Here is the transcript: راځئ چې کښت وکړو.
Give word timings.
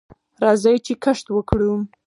راځئ 0.43 0.75
چې 0.85 0.93
کښت 1.03 1.25
وکړو. 1.31 1.73